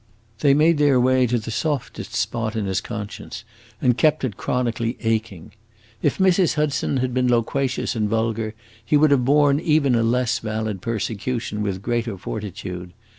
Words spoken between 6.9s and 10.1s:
had been loquacious and vulgar, he would have borne even a